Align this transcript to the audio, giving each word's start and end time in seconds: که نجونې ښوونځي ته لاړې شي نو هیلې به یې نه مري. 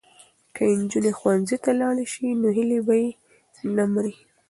که 0.55 0.63
نجونې 0.81 1.11
ښوونځي 1.17 1.57
ته 1.63 1.71
لاړې 1.79 2.05
شي 2.13 2.27
نو 2.41 2.47
هیلې 2.57 2.79
به 2.87 2.95
یې 3.01 3.09
نه 3.75 3.83
مري. 3.93 4.13